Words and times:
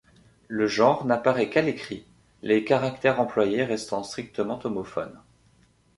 Le 0.47 0.65
genre 0.65 1.05
n'apparaît 1.05 1.51
qu'à 1.51 1.61
l'écrit, 1.61 2.07
les 2.41 2.65
caractères 2.65 3.19
employés 3.19 3.63
restant 3.63 4.01
strictement 4.01 4.59
homophones. 4.63 5.19